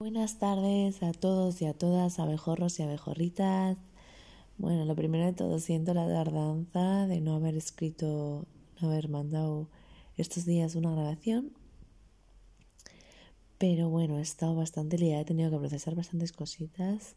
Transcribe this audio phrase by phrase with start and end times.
[0.00, 3.76] Buenas tardes a todos y a todas, abejorros y abejorritas.
[4.56, 8.46] Bueno, lo primero de todo, siento la tardanza de no haber escrito,
[8.80, 9.68] no haber mandado
[10.16, 11.52] estos días una grabación.
[13.58, 17.14] Pero bueno, he estado bastante liada, he tenido que procesar bastantes cositas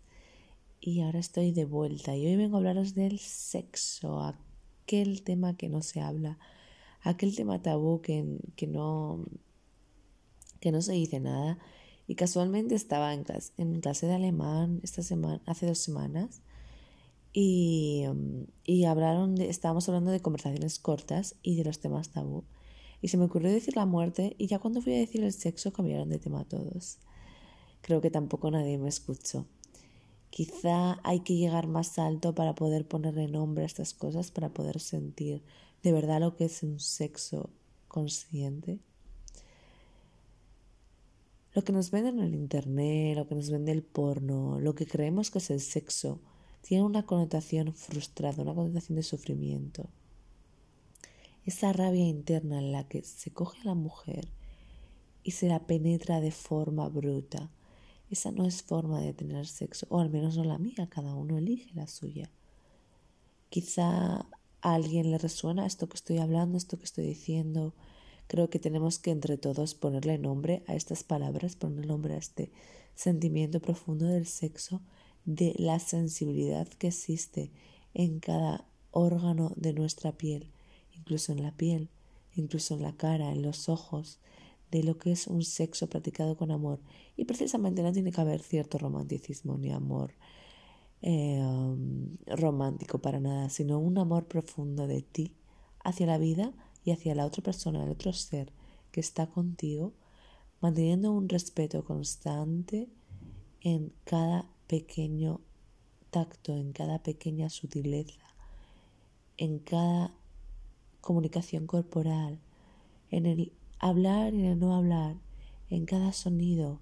[0.81, 2.17] y ahora estoy de vuelta.
[2.17, 6.37] Y hoy vengo a hablaros del sexo, aquel tema que no se habla,
[6.99, 8.25] aquel tema tabú que,
[8.57, 9.23] que, no,
[10.59, 11.57] que no se dice nada
[12.07, 16.41] y casualmente estaba en clase, en clase de alemán esta semana, hace dos semanas
[17.33, 22.43] y, um, y hablaron de, estábamos hablando de conversaciones cortas y de los temas tabú.
[23.01, 25.73] Y se me ocurrió decir la muerte y ya cuando fui a decir el sexo
[25.73, 26.99] cambiaron de tema todos.
[27.81, 29.45] Creo que tampoco nadie me escuchó.
[30.29, 34.79] Quizá hay que llegar más alto para poder ponerle nombre a estas cosas, para poder
[34.79, 35.43] sentir
[35.83, 37.49] de verdad lo que es un sexo
[37.87, 38.79] consciente.
[41.53, 44.87] Lo que nos venden en el Internet, lo que nos vende el porno, lo que
[44.87, 46.19] creemos que es el sexo,
[46.61, 49.89] tiene una connotación frustrada, una connotación de sufrimiento.
[51.45, 54.29] Esa rabia interna en la que se coge a la mujer
[55.23, 57.51] y se la penetra de forma bruta,
[58.09, 61.37] esa no es forma de tener sexo, o al menos no la mía, cada uno
[61.37, 62.29] elige la suya.
[63.49, 67.73] Quizá a alguien le resuena esto que estoy hablando, esto que estoy diciendo,
[68.33, 72.51] Creo que tenemos que entre todos ponerle nombre a estas palabras, ponerle nombre a este
[72.95, 74.81] sentimiento profundo del sexo,
[75.23, 77.51] de la sensibilidad que existe
[77.93, 80.51] en cada órgano de nuestra piel,
[80.97, 81.89] incluso en la piel,
[82.33, 84.17] incluso en la cara, en los ojos,
[84.71, 86.79] de lo que es un sexo practicado con amor.
[87.15, 90.11] Y precisamente no tiene que haber cierto romanticismo ni amor
[91.03, 95.35] um, romántico para nada, sino un amor profundo de ti
[95.83, 96.51] hacia la vida
[96.83, 98.51] y hacia la otra persona, el otro ser
[98.91, 99.93] que está contigo,
[100.61, 102.89] manteniendo un respeto constante
[103.61, 105.41] en cada pequeño
[106.09, 108.23] tacto, en cada pequeña sutileza,
[109.37, 110.13] en cada
[111.01, 112.39] comunicación corporal,
[113.09, 115.17] en el hablar y en el no hablar,
[115.69, 116.79] en cada sonido,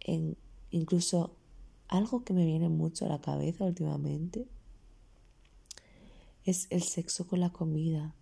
[0.00, 0.36] en
[0.70, 1.36] incluso
[1.88, 4.46] algo que me viene mucho a la cabeza últimamente
[6.44, 8.14] es el sexo con la comida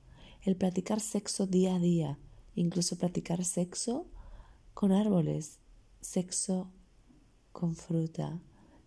[0.43, 2.19] el practicar sexo día a día,
[2.55, 4.07] incluso practicar sexo
[4.75, 5.59] con árboles,
[6.01, 6.69] sexo
[7.53, 8.41] con fruta,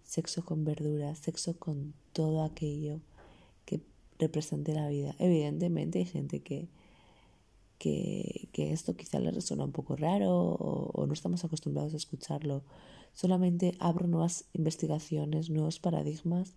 [0.03, 2.99] sexo con verduras, sexo con todo aquello
[3.65, 3.81] que
[4.19, 5.15] represente la vida.
[5.17, 6.67] Evidentemente hay gente que,
[7.77, 12.63] que, esto quizá le resuena un poco raro o, o no estamos acostumbrados a escucharlo.
[13.13, 16.55] Solamente abro nuevas investigaciones, nuevos paradigmas,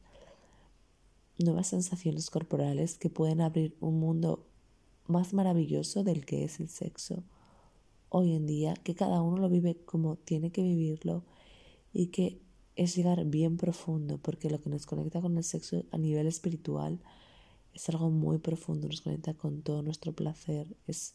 [1.38, 4.44] nuevas sensaciones corporales que pueden abrir un mundo
[5.08, 7.24] más maravilloso del que es el sexo
[8.10, 11.24] hoy en día, que cada uno lo vive como tiene que vivirlo
[11.92, 12.41] y que
[12.76, 17.00] es llegar bien profundo, porque lo que nos conecta con el sexo a nivel espiritual
[17.74, 21.14] es algo muy profundo, nos conecta con todo nuestro placer, es,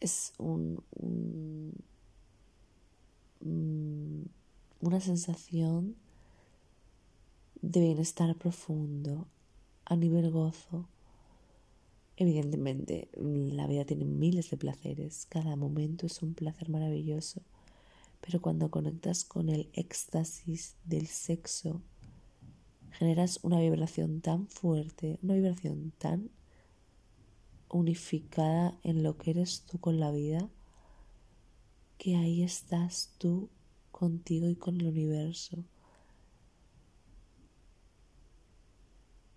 [0.00, 0.82] es un,
[4.80, 5.96] una sensación
[7.60, 9.26] de bienestar profundo,
[9.84, 10.88] a nivel gozo.
[12.16, 17.42] Evidentemente, la vida tiene miles de placeres, cada momento es un placer maravilloso,
[18.20, 21.82] pero cuando conectas con el éxtasis del sexo,
[22.92, 26.30] generas una vibración tan fuerte, una vibración tan
[27.68, 30.48] unificada en lo que eres tú con la vida,
[31.98, 33.48] que ahí estás tú
[33.90, 35.64] contigo y con el universo.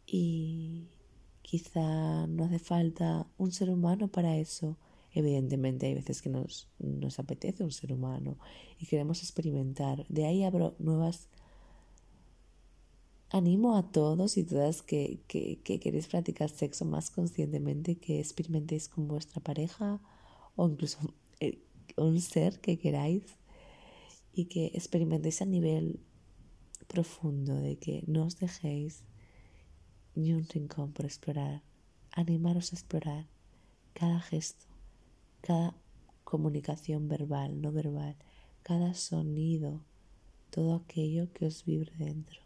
[0.07, 0.87] Y
[1.41, 4.77] quizá no hace falta un ser humano para eso.
[5.11, 8.37] Evidentemente hay veces que nos, nos apetece un ser humano
[8.79, 10.05] y queremos experimentar.
[10.07, 11.27] De ahí abro nuevas...
[13.29, 18.87] Animo a todos y todas que, que, que queréis practicar sexo más conscientemente, que experimentéis
[18.87, 19.99] con vuestra pareja
[20.55, 21.59] o incluso eh,
[21.97, 23.23] un ser que queráis
[24.33, 25.99] y que experimentéis a nivel
[26.87, 29.03] profundo, de que no os dejéis
[30.17, 30.47] ni un
[30.93, 31.61] por explorar.
[32.11, 33.27] Animaros a explorar
[33.93, 34.65] cada gesto,
[35.41, 35.75] cada
[36.23, 38.15] comunicación verbal, no verbal,
[38.63, 39.81] cada sonido,
[40.49, 42.41] todo aquello que os vibre dentro.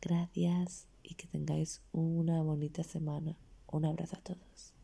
[0.00, 3.36] Gracias y que tengáis una bonita semana.
[3.66, 4.75] Un abrazo a todos.